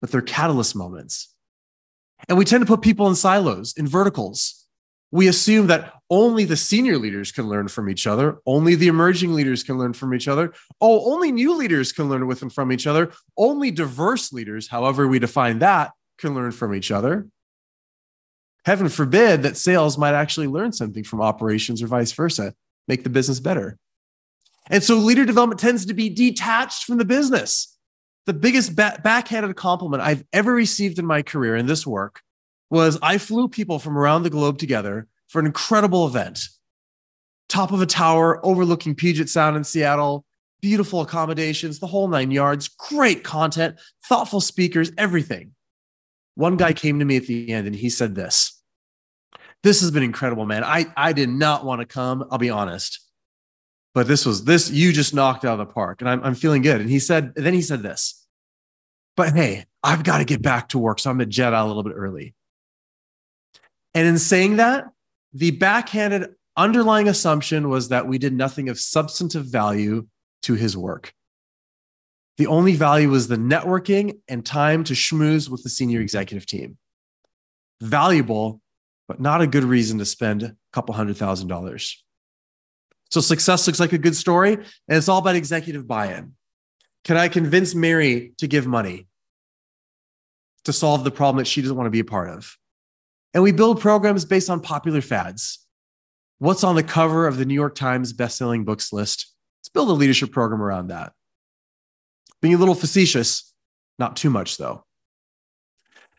but 0.00 0.10
they're 0.10 0.20
catalyst 0.20 0.74
moments. 0.74 1.32
And 2.28 2.36
we 2.36 2.44
tend 2.44 2.62
to 2.62 2.66
put 2.66 2.82
people 2.82 3.06
in 3.06 3.14
silos, 3.14 3.72
in 3.76 3.86
verticals. 3.86 4.61
We 5.12 5.28
assume 5.28 5.66
that 5.68 5.92
only 6.08 6.44
the 6.44 6.56
senior 6.56 6.98
leaders 6.98 7.32
can 7.32 7.48
learn 7.48 7.68
from 7.68 7.88
each 7.88 8.06
other, 8.06 8.38
only 8.46 8.74
the 8.74 8.88
emerging 8.88 9.34
leaders 9.34 9.62
can 9.62 9.78
learn 9.78 9.92
from 9.92 10.14
each 10.14 10.26
other. 10.26 10.52
Oh, 10.80 11.12
only 11.12 11.30
new 11.30 11.54
leaders 11.54 11.92
can 11.92 12.08
learn 12.08 12.26
with 12.26 12.42
and 12.42 12.52
from 12.52 12.72
each 12.72 12.86
other. 12.86 13.12
Only 13.36 13.70
diverse 13.70 14.32
leaders, 14.32 14.68
however 14.68 15.06
we 15.06 15.18
define 15.18 15.58
that, 15.60 15.92
can 16.18 16.34
learn 16.34 16.50
from 16.50 16.74
each 16.74 16.90
other. 16.90 17.28
Heaven 18.64 18.88
forbid 18.88 19.42
that 19.42 19.56
sales 19.56 19.98
might 19.98 20.14
actually 20.14 20.46
learn 20.46 20.72
something 20.72 21.04
from 21.04 21.20
operations 21.20 21.82
or 21.82 21.88
vice 21.88 22.12
versa, 22.12 22.54
make 22.88 23.04
the 23.04 23.10
business 23.10 23.40
better. 23.40 23.76
And 24.70 24.82
so 24.82 24.96
leader 24.96 25.24
development 25.24 25.60
tends 25.60 25.86
to 25.86 25.94
be 25.94 26.08
detached 26.08 26.84
from 26.84 26.98
the 26.98 27.04
business. 27.04 27.76
The 28.26 28.32
biggest 28.32 28.76
backhanded 28.76 29.56
compliment 29.56 30.02
I've 30.02 30.24
ever 30.32 30.54
received 30.54 30.98
in 30.98 31.06
my 31.06 31.22
career 31.22 31.56
in 31.56 31.66
this 31.66 31.86
work 31.86 32.22
was 32.72 32.98
I 33.02 33.18
flew 33.18 33.48
people 33.48 33.78
from 33.78 33.96
around 33.96 34.22
the 34.22 34.30
globe 34.30 34.58
together 34.58 35.06
for 35.28 35.38
an 35.38 35.46
incredible 35.46 36.06
event. 36.06 36.48
Top 37.48 37.70
of 37.70 37.80
a 37.80 37.86
tower 37.86 38.44
overlooking 38.44 38.94
Puget 38.94 39.28
Sound 39.28 39.56
in 39.56 39.62
Seattle, 39.62 40.24
beautiful 40.60 41.02
accommodations, 41.02 41.78
the 41.78 41.86
whole 41.86 42.08
nine 42.08 42.30
yards, 42.30 42.68
great 42.68 43.22
content, 43.22 43.78
thoughtful 44.08 44.40
speakers, 44.40 44.90
everything. 44.98 45.52
One 46.34 46.56
guy 46.56 46.72
came 46.72 46.98
to 46.98 47.04
me 47.04 47.16
at 47.18 47.26
the 47.26 47.52
end 47.52 47.66
and 47.66 47.76
he 47.76 47.90
said 47.90 48.14
this. 48.14 48.60
This 49.62 49.80
has 49.82 49.90
been 49.90 50.02
incredible, 50.02 50.46
man. 50.46 50.64
I, 50.64 50.86
I 50.96 51.12
did 51.12 51.28
not 51.28 51.64
want 51.64 51.80
to 51.80 51.86
come, 51.86 52.24
I'll 52.30 52.38
be 52.38 52.50
honest 52.50 52.98
but 53.94 54.08
this 54.08 54.24
was 54.24 54.44
this 54.44 54.70
you 54.70 54.92
just 54.92 55.14
knocked 55.14 55.44
out 55.44 55.58
of 55.60 55.66
the 55.66 55.72
park 55.72 56.00
and 56.00 56.08
I'm, 56.08 56.22
I'm 56.24 56.34
feeling 56.34 56.62
good 56.62 56.80
and 56.80 56.90
he 56.90 56.98
said 56.98 57.34
then 57.34 57.54
he 57.54 57.62
said 57.62 57.82
this 57.82 58.26
but 59.16 59.32
hey 59.34 59.66
i've 59.82 60.04
got 60.04 60.18
to 60.18 60.24
get 60.24 60.42
back 60.42 60.70
to 60.70 60.78
work 60.78 60.98
so 60.98 61.10
i'm 61.10 61.18
gonna 61.18 61.26
jet 61.26 61.52
out 61.52 61.66
a 61.66 61.68
little 61.68 61.82
bit 61.82 61.94
early 61.94 62.34
and 63.94 64.06
in 64.06 64.18
saying 64.18 64.56
that 64.56 64.86
the 65.32 65.50
backhanded 65.52 66.34
underlying 66.56 67.08
assumption 67.08 67.68
was 67.68 67.88
that 67.88 68.06
we 68.06 68.18
did 68.18 68.32
nothing 68.32 68.68
of 68.68 68.78
substantive 68.78 69.46
value 69.46 70.06
to 70.42 70.54
his 70.54 70.76
work 70.76 71.12
the 72.38 72.46
only 72.46 72.74
value 72.74 73.08
was 73.08 73.28
the 73.28 73.36
networking 73.36 74.18
and 74.28 74.44
time 74.44 74.84
to 74.84 74.94
schmooze 74.94 75.48
with 75.48 75.62
the 75.62 75.70
senior 75.70 76.00
executive 76.00 76.46
team 76.46 76.76
valuable 77.80 78.60
but 79.08 79.20
not 79.20 79.40
a 79.40 79.46
good 79.46 79.64
reason 79.64 79.98
to 79.98 80.04
spend 80.04 80.42
a 80.42 80.56
couple 80.72 80.94
hundred 80.94 81.16
thousand 81.16 81.48
dollars 81.48 82.02
so 83.12 83.20
success 83.20 83.66
looks 83.66 83.78
like 83.78 83.92
a 83.92 83.98
good 83.98 84.16
story, 84.16 84.54
and 84.54 84.64
it's 84.88 85.06
all 85.06 85.18
about 85.18 85.36
executive 85.36 85.86
buy 85.86 86.14
in. 86.14 86.32
Can 87.04 87.18
I 87.18 87.28
convince 87.28 87.74
Mary 87.74 88.32
to 88.38 88.46
give 88.46 88.66
money 88.66 89.06
to 90.64 90.72
solve 90.72 91.04
the 91.04 91.10
problem 91.10 91.36
that 91.36 91.46
she 91.46 91.60
doesn't 91.60 91.76
want 91.76 91.88
to 91.88 91.90
be 91.90 92.00
a 92.00 92.04
part 92.04 92.30
of? 92.30 92.56
And 93.34 93.42
we 93.42 93.52
build 93.52 93.80
programs 93.80 94.24
based 94.24 94.50
on 94.50 94.60
popular 94.60 95.00
fads. 95.00 95.66
What's 96.38 96.64
on 96.64 96.74
the 96.74 96.82
cover 96.82 97.26
of 97.26 97.36
the 97.36 97.44
New 97.44 97.54
York 97.54 97.74
Times 97.74 98.12
bestselling 98.12 98.64
books 98.64 98.92
list? 98.92 99.32
Let's 99.60 99.68
build 99.68 99.88
a 99.88 99.92
leadership 99.92 100.32
program 100.32 100.60
around 100.60 100.88
that. 100.88 101.12
Being 102.40 102.54
a 102.54 102.58
little 102.58 102.74
facetious, 102.74 103.54
not 103.98 104.16
too 104.16 104.28
much 104.28 104.56
though. 104.56 104.84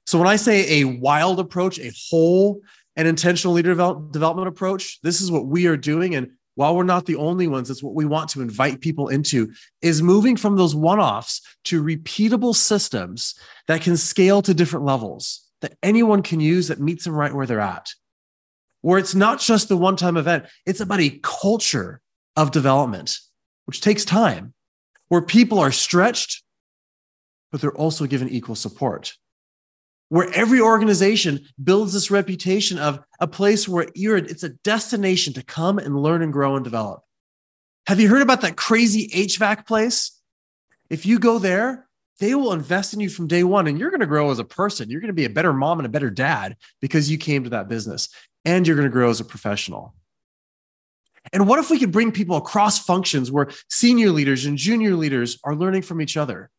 So 0.06 0.18
when 0.18 0.28
I 0.28 0.38
say 0.38 0.82
a 0.82 0.86
wild 0.86 1.40
approach, 1.40 1.80
a 1.80 1.92
whole 2.10 2.62
and 2.96 3.08
intentional 3.08 3.54
leader 3.54 3.74
development 3.74 4.48
approach, 4.48 5.00
this 5.02 5.22
is 5.22 5.32
what 5.32 5.46
we 5.46 5.68
are 5.68 5.78
doing. 5.78 6.16
And 6.16 6.32
while 6.56 6.76
we're 6.76 6.84
not 6.84 7.06
the 7.06 7.16
only 7.16 7.48
ones, 7.48 7.70
it's 7.70 7.84
what 7.84 7.96
we 7.96 8.06
want 8.06 8.30
to 8.32 8.42
invite 8.42 8.82
people 8.82 9.08
into 9.10 9.52
is 9.82 10.02
moving 10.02 10.38
from 10.38 10.56
those 10.56 10.76
one-offs 10.76 11.42
to 11.66 11.84
repeatable 11.84 12.56
systems 12.56 13.36
that 13.68 13.82
can 13.82 13.98
scale 13.98 14.42
to 14.42 14.54
different 14.54 14.86
levels 14.86 15.43
that 15.64 15.78
anyone 15.82 16.22
can 16.22 16.40
use 16.40 16.68
that 16.68 16.80
meets 16.80 17.04
them 17.04 17.16
right 17.16 17.34
where 17.34 17.48
they're 17.48 17.60
at. 17.60 17.90
Where 18.82 19.00
it's 19.00 19.16
not 19.16 19.40
just 19.40 19.68
the 19.68 19.78
one-time 19.78 20.18
event, 20.18 20.46
it's 20.66 20.80
about 20.80 21.02
a 21.02 21.20
culture 21.24 22.02
of 22.36 22.52
development, 22.52 23.18
which 23.66 23.82
takes 23.82 24.06
time, 24.06 24.54
where 25.08 25.22
people 25.22 25.60
are 25.60 25.72
stretched, 25.72 26.44
but 27.52 27.62
they're 27.62 27.76
also 27.76 28.06
given 28.06 28.30
equal 28.30 28.56
support 28.56 29.16
where 30.14 30.32
every 30.36 30.62
organization 30.62 31.44
builds 31.64 31.92
this 31.92 32.12
reputation 32.12 32.78
of 32.78 33.00
a 33.20 33.26
place 33.26 33.68
where 33.68 33.88
you're 33.96 34.18
it's 34.18 34.44
a 34.44 34.50
destination 34.50 35.34
to 35.34 35.42
come 35.42 35.80
and 35.80 36.00
learn 36.00 36.22
and 36.22 36.32
grow 36.32 36.56
and 36.56 36.64
develop. 36.64 37.02
Have 37.88 38.00
you 38.00 38.10
heard 38.10 38.22
about 38.22 38.42
that 38.42 38.56
crazy 38.56 39.10
HVAC 39.10 39.66
place? 39.66 40.22
If 40.88 41.08
you 41.08 41.18
go 41.18 41.40
there, 41.40 41.88
they 42.20 42.36
will 42.36 42.54
invest 42.54 42.94
in 42.94 43.00
you 43.00 43.10
from 43.10 43.28
day 43.28 43.44
one 43.44 43.68
and 43.68 43.80
you're 43.80 43.90
going 43.90 44.00
to 44.00 44.06
grow 44.06 44.32
as 44.32 44.40
a 44.40 44.46
person. 44.46 44.90
You're 44.90 45.02
going 45.02 45.08
to 45.08 45.14
be 45.14 45.26
a 45.26 45.30
better 45.30 45.54
mom 45.54 45.80
and 45.80 45.86
a 45.86 45.90
better 45.90 46.10
dad 46.10 46.58
because 46.80 47.10
you 47.10 47.18
came 47.18 47.44
to 47.44 47.50
that 47.52 47.68
business 47.68 48.10
and 48.46 48.66
you're 48.66 48.76
going 48.76 48.88
to 48.88 48.94
grow 48.94 49.10
as 49.10 49.20
a 49.20 49.26
professional. 49.26 49.96
And 51.32 51.48
what 51.48 51.60
if 51.60 51.70
we 51.70 51.80
could 51.80 51.92
bring 51.92 52.12
people 52.12 52.36
across 52.36 52.84
functions 52.84 53.32
where 53.32 53.50
senior 53.70 54.10
leaders 54.10 54.46
and 54.46 54.58
junior 54.58 54.96
leaders 54.96 55.40
are 55.44 55.56
learning 55.56 55.84
from 55.84 56.02
each 56.02 56.18
other? 56.18 56.50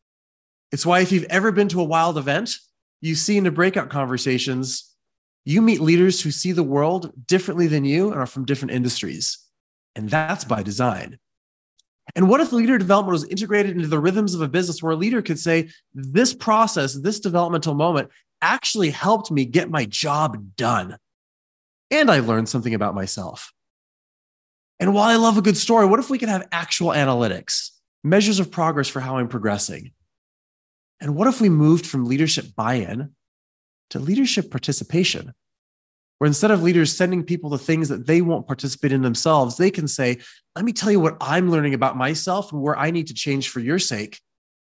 It's 0.71 0.85
why 0.85 1.01
if 1.01 1.11
you've 1.11 1.25
ever 1.25 1.51
been 1.51 1.69
to 1.69 1.81
a 1.81 1.85
wild 1.85 2.17
event, 2.17 2.57
you 3.01 3.15
see 3.15 3.37
in 3.37 3.43
the 3.43 3.51
breakout 3.51 3.89
conversations, 3.89 4.91
you 5.45 5.61
meet 5.61 5.79
leaders 5.79 6.21
who 6.21 6.31
see 6.31 6.51
the 6.51 6.63
world 6.63 7.13
differently 7.27 7.67
than 7.67 7.85
you 7.85 8.11
and 8.11 8.19
are 8.19 8.25
from 8.25 8.45
different 8.45 8.71
industries. 8.71 9.37
And 9.95 10.09
that's 10.09 10.43
by 10.43 10.63
design. 10.63 11.19
And 12.15 12.29
what 12.29 12.39
if 12.39 12.53
leader 12.53 12.77
development 12.77 13.11
was 13.11 13.25
integrated 13.25 13.75
into 13.75 13.89
the 13.89 13.99
rhythms 13.99 14.33
of 14.33 14.41
a 14.41 14.47
business 14.47 14.81
where 14.81 14.93
a 14.93 14.97
leader 14.97 15.21
could 15.21 15.39
say, 15.39 15.69
this 15.93 16.33
process, 16.33 16.93
this 16.93 17.19
developmental 17.19 17.73
moment 17.73 18.09
actually 18.41 18.89
helped 18.89 19.31
me 19.31 19.45
get 19.45 19.69
my 19.69 19.85
job 19.85 20.55
done? 20.55 20.97
And 21.91 22.09
I 22.09 22.19
learned 22.19 22.47
something 22.47 22.73
about 22.73 22.95
myself. 22.95 23.51
And 24.79 24.93
while 24.93 25.09
I 25.09 25.15
love 25.15 25.37
a 25.37 25.41
good 25.41 25.57
story, 25.57 25.85
what 25.85 25.99
if 25.99 26.09
we 26.09 26.17
could 26.17 26.29
have 26.29 26.47
actual 26.51 26.89
analytics, 26.89 27.71
measures 28.03 28.39
of 28.39 28.51
progress 28.51 28.87
for 28.87 28.99
how 28.99 29.17
I'm 29.17 29.27
progressing? 29.27 29.91
And 31.01 31.15
what 31.15 31.27
if 31.27 31.41
we 31.41 31.49
moved 31.49 31.85
from 31.85 32.05
leadership 32.05 32.55
buy 32.55 32.75
in 32.75 33.11
to 33.89 33.99
leadership 33.99 34.51
participation? 34.51 35.33
Where 36.17 36.27
instead 36.27 36.51
of 36.51 36.63
leaders 36.63 36.95
sending 36.95 37.23
people 37.23 37.49
the 37.49 37.57
things 37.57 37.89
that 37.89 38.07
they 38.07 38.21
won't 38.21 38.47
participate 38.47 38.93
in 38.93 39.01
themselves, 39.01 39.57
they 39.57 39.69
can 39.69 39.87
say, 39.87 40.17
Let 40.55 40.65
me 40.65 40.71
tell 40.71 40.91
you 40.91 40.99
what 40.99 41.17
I'm 41.19 41.51
learning 41.51 41.73
about 41.73 41.97
myself 41.97 42.51
and 42.51 42.61
where 42.61 42.77
I 42.77 42.91
need 42.91 43.07
to 43.07 43.13
change 43.13 43.49
for 43.49 43.59
your 43.59 43.79
sake. 43.79 44.19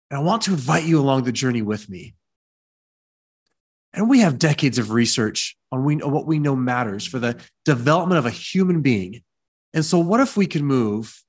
And 0.09 0.19
I 0.19 0.23
want 0.23 0.43
to 0.43 0.51
invite 0.51 0.83
you 0.83 0.99
along 0.99 1.23
the 1.23 1.31
journey 1.31 1.61
with 1.61 1.89
me. 1.89 2.13
And 3.93 4.09
we 4.09 4.19
have 4.19 4.39
decades 4.39 4.77
of 4.77 4.91
research 4.91 5.57
on 5.71 5.99
what 6.11 6.25
we 6.25 6.39
know 6.39 6.55
matters 6.55 7.05
for 7.05 7.19
the 7.19 7.41
development 7.65 8.19
of 8.19 8.25
a 8.25 8.31
human 8.31 8.81
being. 8.81 9.21
And 9.73 9.83
so, 9.83 9.99
what 9.99 10.19
if 10.19 10.37
we 10.37 10.47
could 10.47 10.63
move 10.63 11.23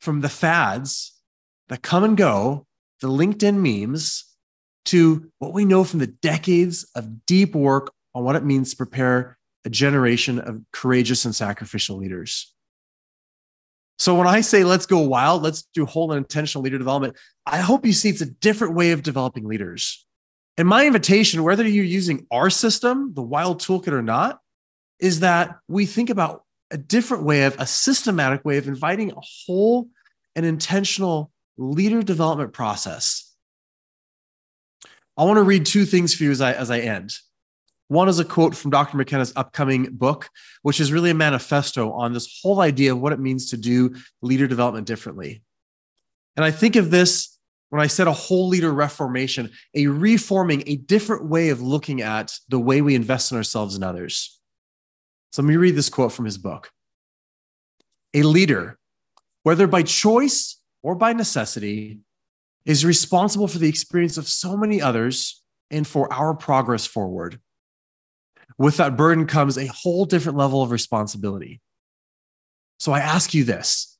from 0.00 0.20
the 0.20 0.28
fads 0.28 1.20
that 1.68 1.82
come 1.82 2.04
and 2.04 2.16
go 2.16 2.66
the 3.00 3.08
LinkedIn 3.08 3.56
memes 3.56 4.24
to 4.86 5.30
what 5.38 5.52
we 5.52 5.64
know 5.64 5.84
from 5.84 6.00
the 6.00 6.06
decades 6.06 6.88
of 6.94 7.26
deep 7.26 7.54
work 7.54 7.92
on 8.14 8.24
what 8.24 8.36
it 8.36 8.44
means 8.44 8.70
to 8.70 8.76
prepare 8.76 9.38
a 9.64 9.70
generation 9.70 10.38
of 10.38 10.60
courageous 10.72 11.24
and 11.24 11.34
sacrificial 11.34 11.96
leaders. 11.96 12.54
So 13.98 14.14
when 14.14 14.26
I 14.26 14.40
say 14.40 14.64
let's 14.64 14.86
go 14.86 15.00
wild, 15.00 15.42
let's 15.42 15.62
do 15.74 15.84
whole 15.84 16.10
and 16.12 16.18
intentional 16.18 16.62
leader 16.62 16.78
development, 16.78 17.16
I 17.44 17.58
hope 17.58 17.84
you 17.84 17.92
see 17.92 18.08
it's 18.08 18.22
a 18.22 18.26
different 18.26 18.74
way 18.74 18.92
of 18.92 19.02
developing 19.02 19.44
leaders. 19.44 20.06
And 20.56 20.66
my 20.66 20.86
invitation, 20.86 21.42
whether 21.42 21.68
you're 21.68 21.84
using 21.84 22.26
our 22.30 22.48
system, 22.50 23.12
the 23.14 23.22
wild 23.22 23.60
toolkit 23.60 23.92
or 23.92 24.02
not, 24.02 24.40
is 24.98 25.20
that 25.20 25.56
we 25.68 25.86
think 25.86 26.10
about 26.10 26.44
a 26.70 26.78
different 26.78 27.24
way 27.24 27.44
of 27.44 27.56
a 27.58 27.66
systematic 27.66 28.44
way 28.44 28.56
of 28.56 28.68
inviting 28.68 29.12
a 29.12 29.20
whole 29.20 29.88
and 30.36 30.46
intentional 30.46 31.30
leader 31.58 32.02
development 32.02 32.52
process. 32.52 33.34
I 35.16 35.24
want 35.24 35.36
to 35.36 35.42
read 35.42 35.66
two 35.66 35.84
things 35.84 36.14
for 36.14 36.24
you 36.24 36.30
as 36.30 36.40
I, 36.40 36.52
as 36.52 36.70
I 36.70 36.78
end. 36.78 37.12
One 37.90 38.08
is 38.08 38.20
a 38.20 38.24
quote 38.24 38.56
from 38.56 38.70
Dr. 38.70 38.96
McKenna's 38.96 39.32
upcoming 39.34 39.88
book, 39.90 40.30
which 40.62 40.78
is 40.78 40.92
really 40.92 41.10
a 41.10 41.14
manifesto 41.14 41.90
on 41.90 42.12
this 42.12 42.38
whole 42.40 42.60
idea 42.60 42.92
of 42.92 43.00
what 43.00 43.12
it 43.12 43.18
means 43.18 43.50
to 43.50 43.56
do 43.56 43.96
leader 44.22 44.46
development 44.46 44.86
differently. 44.86 45.42
And 46.36 46.44
I 46.44 46.52
think 46.52 46.76
of 46.76 46.92
this 46.92 47.36
when 47.70 47.82
I 47.82 47.88
said 47.88 48.06
a 48.06 48.12
whole 48.12 48.46
leader 48.46 48.72
reformation, 48.72 49.50
a 49.74 49.88
reforming, 49.88 50.62
a 50.68 50.76
different 50.76 51.26
way 51.26 51.48
of 51.48 51.62
looking 51.62 52.00
at 52.00 52.32
the 52.48 52.60
way 52.60 52.80
we 52.80 52.94
invest 52.94 53.32
in 53.32 53.36
ourselves 53.36 53.74
and 53.74 53.82
others. 53.82 54.38
So 55.32 55.42
let 55.42 55.48
me 55.48 55.56
read 55.56 55.74
this 55.74 55.88
quote 55.88 56.12
from 56.12 56.26
his 56.26 56.38
book. 56.38 56.70
A 58.14 58.22
leader, 58.22 58.78
whether 59.42 59.66
by 59.66 59.82
choice 59.82 60.60
or 60.84 60.94
by 60.94 61.12
necessity, 61.12 61.98
is 62.64 62.84
responsible 62.84 63.48
for 63.48 63.58
the 63.58 63.68
experience 63.68 64.16
of 64.16 64.28
so 64.28 64.56
many 64.56 64.80
others 64.80 65.42
and 65.72 65.84
for 65.84 66.12
our 66.12 66.34
progress 66.34 66.86
forward 66.86 67.40
with 68.60 68.76
that 68.76 68.94
burden 68.94 69.26
comes 69.26 69.56
a 69.56 69.66
whole 69.68 70.04
different 70.04 70.36
level 70.36 70.62
of 70.62 70.70
responsibility. 70.70 71.62
So 72.78 72.92
I 72.92 73.00
ask 73.00 73.32
you 73.32 73.42
this 73.42 73.98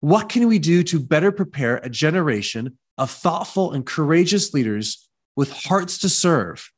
what 0.00 0.30
can 0.30 0.48
we 0.48 0.58
do 0.58 0.82
to 0.84 0.98
better 0.98 1.30
prepare 1.30 1.76
a 1.76 1.90
generation 1.90 2.78
of 2.96 3.10
thoughtful 3.10 3.72
and 3.72 3.84
courageous 3.84 4.54
leaders 4.54 5.06
with 5.36 5.52
hearts 5.52 5.98
to 5.98 6.08
serve, 6.08 6.70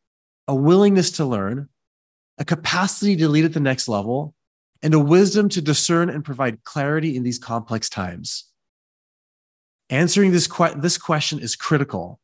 a 0.48 0.54
willingness 0.54 1.12
to 1.12 1.24
learn, 1.24 1.68
a 2.38 2.44
capacity 2.44 3.14
to 3.16 3.28
lead 3.28 3.44
at 3.44 3.52
the 3.52 3.60
next 3.60 3.86
level, 3.86 4.34
and 4.82 4.92
a 4.92 4.98
wisdom 4.98 5.48
to 5.50 5.62
discern 5.62 6.10
and 6.10 6.24
provide 6.24 6.64
clarity 6.64 7.16
in 7.16 7.22
these 7.22 7.38
complex 7.38 7.88
times? 7.88 8.50
Answering 9.90 10.32
this, 10.32 10.48
que- 10.48 10.74
this 10.76 10.98
question 10.98 11.38
is 11.38 11.54
critical, 11.54 12.18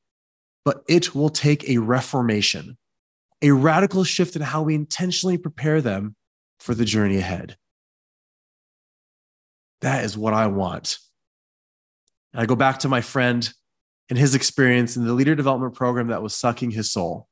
but 0.64 0.82
it 0.88 1.14
will 1.14 1.30
take 1.30 1.68
a 1.68 1.78
reformation 1.78 2.76
a 3.42 3.50
radical 3.50 4.04
shift 4.04 4.36
in 4.36 4.42
how 4.42 4.62
we 4.62 4.74
intentionally 4.74 5.36
prepare 5.36 5.82
them 5.82 6.14
for 6.60 6.74
the 6.74 6.84
journey 6.84 7.18
ahead. 7.18 7.56
That 9.80 10.04
is 10.04 10.16
what 10.16 10.32
I 10.32 10.46
want. 10.46 10.98
And 12.32 12.40
I 12.40 12.46
go 12.46 12.54
back 12.54 12.78
to 12.80 12.88
my 12.88 13.00
friend 13.00 13.52
and 14.08 14.18
his 14.18 14.34
experience 14.34 14.96
in 14.96 15.04
the 15.04 15.12
leader 15.12 15.34
development 15.34 15.74
program 15.74 16.08
that 16.08 16.22
was 16.22 16.34
sucking 16.34 16.70
his 16.70 16.90
soul. 16.90 17.28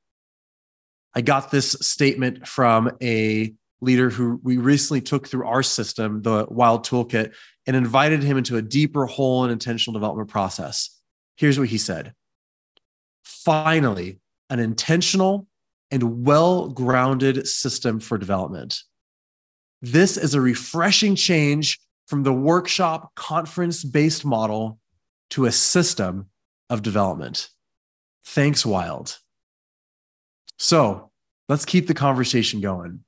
I 1.14 1.20
got 1.20 1.50
this 1.50 1.72
statement 1.80 2.46
from 2.46 2.90
a 3.02 3.54
leader 3.80 4.10
who 4.10 4.40
we 4.42 4.58
recently 4.58 5.00
took 5.00 5.26
through 5.26 5.46
our 5.46 5.62
system, 5.62 6.22
the 6.22 6.46
Wild 6.50 6.86
Toolkit, 6.86 7.34
and 7.66 7.76
invited 7.76 8.22
him 8.22 8.36
into 8.36 8.56
a 8.56 8.62
deeper, 8.62 9.06
whole, 9.06 9.44
and 9.44 9.52
intentional 9.52 9.92
development 9.98 10.28
process. 10.28 10.90
Here's 11.36 11.58
what 11.58 11.68
he 11.68 11.78
said 11.78 12.14
Finally, 13.22 14.20
an 14.50 14.58
intentional, 14.58 15.46
and 15.90 16.24
well 16.24 16.68
grounded 16.68 17.46
system 17.46 18.00
for 18.00 18.18
development. 18.18 18.82
This 19.82 20.16
is 20.16 20.34
a 20.34 20.40
refreshing 20.40 21.14
change 21.14 21.80
from 22.06 22.22
the 22.22 22.32
workshop 22.32 23.14
conference 23.14 23.84
based 23.84 24.24
model 24.24 24.78
to 25.30 25.46
a 25.46 25.52
system 25.52 26.26
of 26.68 26.82
development. 26.82 27.48
Thanks, 28.24 28.66
Wild. 28.66 29.18
So 30.58 31.10
let's 31.48 31.64
keep 31.64 31.86
the 31.86 31.94
conversation 31.94 32.60
going. 32.60 33.04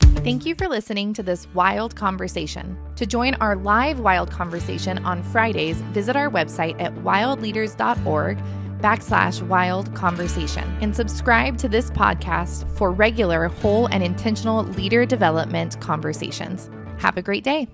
Thank 0.00 0.44
you 0.44 0.54
for 0.54 0.68
listening 0.68 1.14
to 1.14 1.22
this 1.22 1.46
wild 1.54 1.96
conversation. 1.96 2.76
To 2.96 3.06
join 3.06 3.34
our 3.36 3.56
live 3.56 4.00
wild 4.00 4.30
conversation 4.30 5.02
on 5.04 5.22
Fridays, 5.22 5.76
visit 5.92 6.14
our 6.14 6.28
website 6.28 6.78
at 6.78 6.94
wildleaders.org 6.96 8.38
backslash 8.80 9.42
wild 9.46 9.94
conversation 9.94 10.64
and 10.80 10.94
subscribe 10.94 11.58
to 11.58 11.68
this 11.68 11.90
podcast 11.90 12.68
for 12.76 12.92
regular 12.92 13.48
whole 13.48 13.86
and 13.86 14.02
intentional 14.02 14.64
leader 14.64 15.06
development 15.06 15.80
conversations. 15.80 16.70
Have 16.98 17.16
a 17.16 17.22
great 17.22 17.44
day. 17.44 17.68